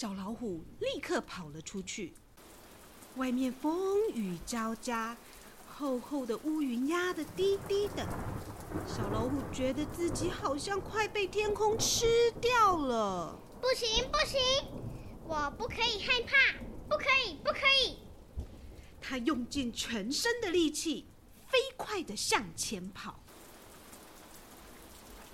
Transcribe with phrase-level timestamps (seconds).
[0.00, 2.14] 小老虎立刻跑了出去。
[3.16, 5.14] 外面风雨交加，
[5.68, 8.08] 厚厚的乌云压得低低的。
[8.86, 13.38] 小老虎觉得自己好像快被天空吃掉了。
[13.60, 14.40] 不行不行，
[15.26, 16.58] 我不可以害怕，
[16.88, 17.98] 不可以不可以！
[19.02, 21.04] 它用尽全身的力气，
[21.46, 23.20] 飞快地向前跑。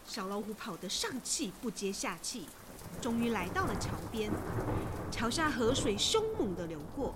[0.08, 2.48] 小老虎跑得上气不接下气，
[3.00, 4.30] 终于来到了桥边。
[5.10, 7.14] 桥下河水凶猛地流过，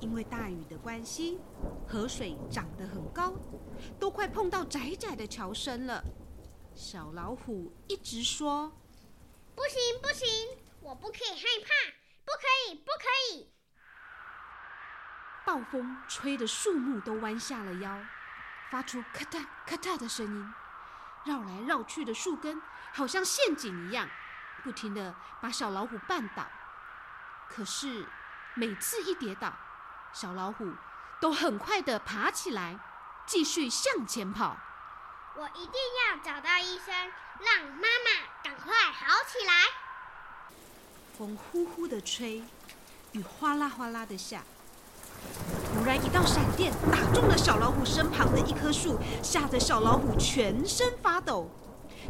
[0.00, 1.40] 因为大雨的关系，
[1.88, 3.32] 河水涨得很高，
[3.98, 6.02] 都快碰到窄窄的桥身了。
[6.74, 8.70] 小老虎一直说
[9.56, 10.26] ：“不行不行，
[10.80, 11.68] 我不可以害怕，
[12.24, 13.50] 不可以不可以！”
[15.46, 17.98] 暴风吹得树木都弯下了腰，
[18.70, 20.52] 发出咔嗒咔嗒的声音。
[21.24, 22.60] 绕来绕去的树根，
[22.92, 24.08] 好像陷阱一样，
[24.62, 26.46] 不停的把小老虎绊倒。
[27.48, 28.06] 可是
[28.54, 29.52] 每次一跌倒，
[30.12, 30.72] 小老虎
[31.20, 32.78] 都很快的爬起来，
[33.26, 34.56] 继续向前跑。
[35.36, 35.74] 我一定
[36.08, 36.94] 要找到医生，
[37.38, 39.52] 让妈妈赶快好起来。
[41.16, 42.42] 风呼呼的吹，
[43.12, 44.42] 雨哗啦哗啦的下。
[45.72, 51.50] 突然，一道闪电打中了小老虎身旁的一棵树，吓得小老虎全身发抖。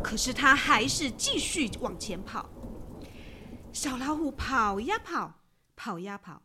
[0.03, 2.49] 可是他还是继续往前跑。
[3.73, 5.35] 小老虎跑呀跑，
[5.75, 6.43] 跑呀跑，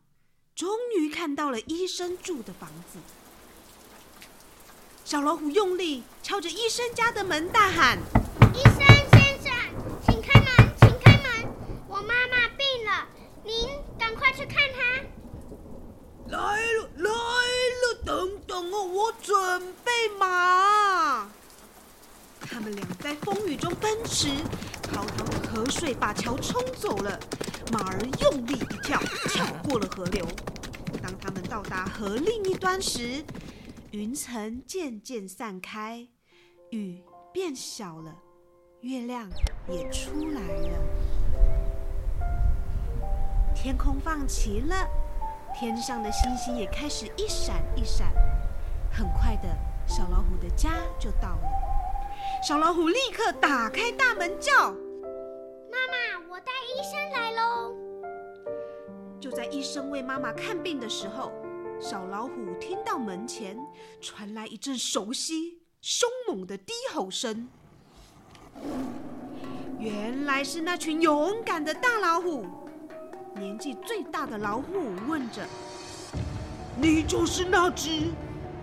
[0.54, 2.98] 终于看到了医生住的房子。
[5.04, 7.98] 小老虎用力敲着医生家的门，大喊
[8.54, 8.74] ：“医生
[9.12, 9.52] 先生，
[10.06, 11.52] 请开门，请开门！
[11.88, 13.08] 我妈妈病了，
[13.44, 15.00] 您赶快去看她。”
[16.28, 18.02] 来了，来了！
[18.04, 21.28] 等等哦，我准备马。
[22.40, 24.28] 他们俩在风雨中奔驰，
[24.82, 27.20] 滔滔的河水把桥冲走了。
[27.70, 30.26] 马儿用力一跳，跳过了河流。
[31.02, 33.22] 当他们到达河另一端时，
[33.90, 36.08] 云层渐渐散开，
[36.70, 38.16] 雨变小了，
[38.80, 39.28] 月亮
[39.68, 40.78] 也出来了，
[43.54, 44.88] 天空放晴了。
[45.54, 48.10] 天上的星星也开始一闪一闪，
[48.90, 49.54] 很快的
[49.86, 51.61] 小老虎的家就到了。
[52.42, 54.72] 小老虎立刻打开大门叫
[55.70, 57.72] ：“妈妈，我带医生来喽！”
[59.20, 61.30] 就在医生为妈妈看病的时候，
[61.80, 63.56] 小老虎听到门前
[64.00, 67.48] 传来一阵熟悉、凶猛的低吼声。
[69.78, 72.44] 原来是那群勇敢的大老虎。
[73.36, 74.72] 年纪最大的老虎
[75.06, 75.46] 问着
[76.76, 78.10] ：“你就是那只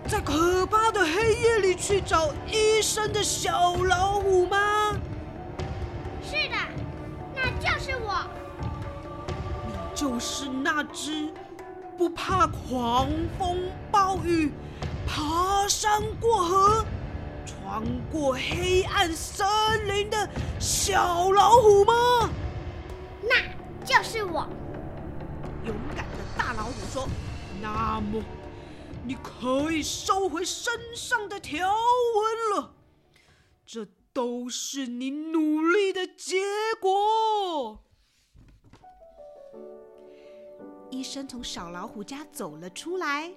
[0.08, 4.92] 在可怕的黑夜里去找医生的小老虎吗
[6.22, 6.56] ？”“是的，
[7.34, 8.24] 那就是我。
[9.66, 11.32] ”“你就是那只
[11.96, 13.08] 不怕狂
[13.38, 13.58] 风
[13.90, 14.52] 暴雨、
[15.06, 16.84] 爬山过河、
[17.46, 19.46] 穿过黑暗森
[19.86, 20.28] 林的
[20.58, 22.30] 小老虎吗
[23.22, 23.36] ？”“那
[23.84, 24.48] 就是我。”
[25.64, 27.08] 勇敢的大老虎说
[27.60, 28.22] ：“那么，
[29.06, 32.74] 你可以收回身上的条纹了。
[33.66, 36.38] 这都是你努力的结
[36.80, 37.84] 果。”
[40.90, 43.32] 医生从小老虎家走了出来，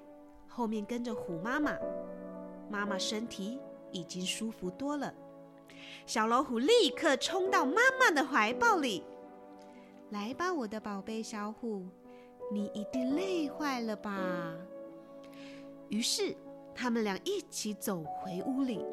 [0.48, 1.78] 后面跟着虎妈妈。
[2.70, 3.60] 妈妈身体
[3.92, 5.14] 已经舒服多了，
[6.08, 9.04] 小老虎立刻冲到妈妈的怀抱里。
[10.10, 11.86] 来吧，我的宝贝小虎。
[12.52, 14.56] 你一定累坏了吧？
[15.90, 16.36] 于是
[16.74, 18.84] 他们俩一起走回屋里。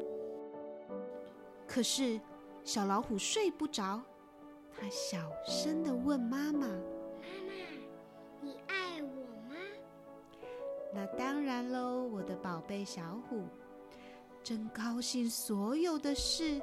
[1.67, 2.19] 可是
[2.63, 4.01] 小老虎睡不着，
[4.77, 6.67] 它小声的问妈妈
[7.21, 7.53] ：“妈妈，
[8.41, 9.55] 你爱我吗
[10.93, 13.45] ？”“那当然喽，我的宝贝小虎，
[14.43, 16.61] 真高兴，所有的事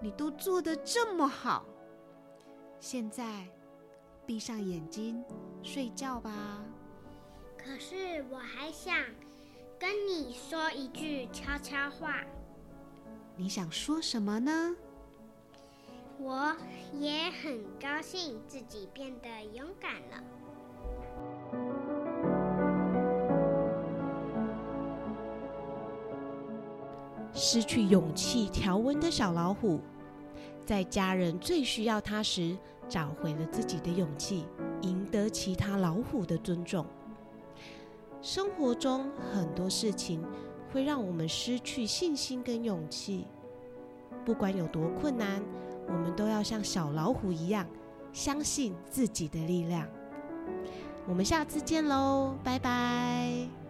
[0.00, 1.64] 你都做得这么好。
[2.80, 3.46] 现在。”
[4.26, 5.24] 闭上眼睛
[5.62, 6.62] 睡觉吧。
[7.56, 8.94] 可是我还想
[9.78, 12.24] 跟你说一句悄悄话。
[13.36, 14.74] 你想说什么呢？
[16.18, 16.56] 我
[16.98, 20.20] 也很高兴自己变得勇敢了。
[27.32, 29.80] 失去勇气条纹的小老虎，
[30.66, 32.56] 在家人最需要它时。
[32.88, 34.46] 找回了自己的勇气，
[34.80, 36.86] 赢得其他老虎的尊重。
[38.20, 40.24] 生活中很多事情
[40.72, 43.26] 会让我们失去信心跟勇气，
[44.24, 45.42] 不管有多困难，
[45.86, 47.66] 我们都要像小老虎一样，
[48.12, 49.88] 相信自己的力量，
[51.06, 53.67] 我们下次见喽，拜拜。